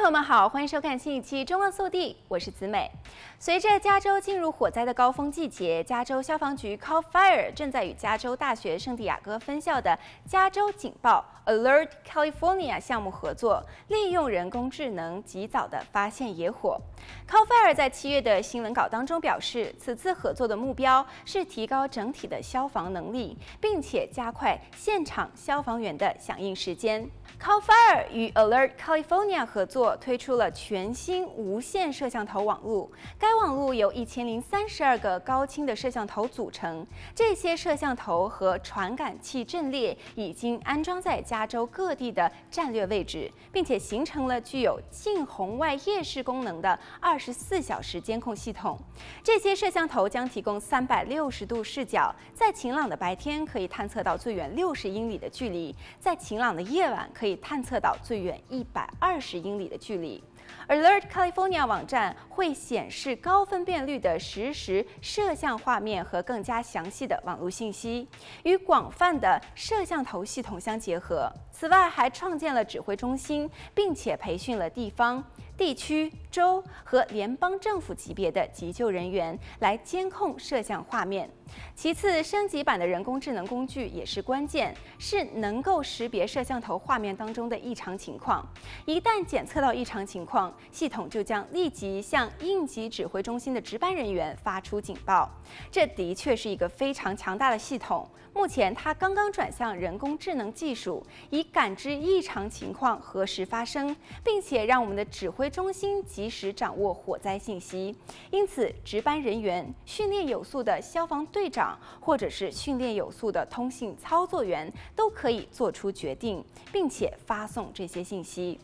[0.00, 2.90] 朋友们好，欢迎收看新一期《中望速递》，我是子美。
[3.38, 16.80] 随着加州进入火灾的高峰季节，加州消防局 Cal Fire 正在与加州大学圣地亚哥分校的加州警报 Alert California 项目合作，利用人工智能及早的发现野火。
[17.28, 27.06] Cal Fire 在七月的新闻稿当中表示，此次合作的目标是提高整体的消防能力，并且加快现场消防员的响应时间。
[27.38, 36.86] Cal Fire 与 Alert California 合作推出了全新无线摄像头网络，该网络由一千零三十二个高清的摄像头组成。
[37.14, 48.78] 这些摄像头和传感器阵列已经安装在加州各地的战略位置，并且形成了具有近红外夜视功能的二十四小时监控系统。
[49.22, 60.22] 这些摄像头将提供三百六十度视角，在晴朗的白天可以探测到最远六十英里的距离，在晴朗的夜晚可以探测到最远一百二十英里的距离。
[60.68, 68.08] Alert California 网站会显示高分辨率的实时摄像画面和更加详细的网络信息，
[68.44, 71.30] 与广泛的摄像头系统相结合。
[71.50, 75.22] 此外，还创建了指挥中心，并且培训了地方。
[75.56, 81.28] 地区、州和联邦政府级别的急救人员来监控摄像画面。
[81.74, 88.42] 其次，升级版的人工智能工具也是关键，是能够识别摄像头画面当中的异常情况。
[88.86, 90.39] 一旦检测到异常情况，
[90.70, 95.28] 系统就将立即向应急指挥中心的值班人员发出警报。
[95.72, 98.08] 这的确是一个非常强大的系统。
[98.32, 107.92] 目前，它刚刚转向人工智能技术，以感知异常情况何时发生，并且让我们的指挥中心及时掌握火灾信息。
[108.30, 118.60] 因此，值班人员、训练有素的消防队长，或者是训练有素的通信操作员，都可以做出决定，并且发送这些信息。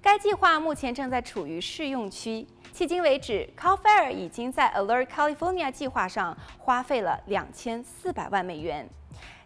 [0.00, 8.88] 该计划目前正在处于试用期，迄今为止，Cal Fire 已经在 Alert California 计划上花费了两千四百万美元。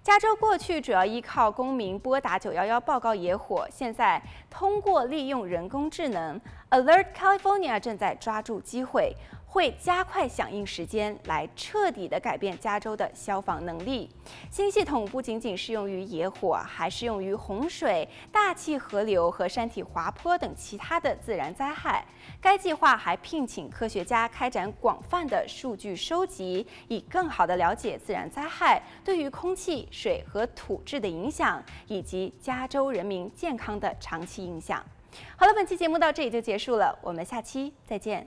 [0.02, 6.40] 加州过去主要依靠公民拨打九幺幺报告野火，现在通过利用人工智能
[6.70, 9.14] ，Alert California 正在抓住机会。
[9.44, 14.08] 会加快响应时间，来彻底的改变加州的消防能力。
[14.50, 22.02] 新系统不仅仅适用于野火，还适用于洪水、大气河流和山体滑坡等其他的自然灾害。
[22.40, 34.84] 该计划还聘请科学家开展广泛的数据收集，以更好的了解自然灾害对于空气气、水和土质的影响，以及加州人民健康的长期影响。
[35.36, 38.26] 好了，本期节目到这里就结束了，我们下期再见。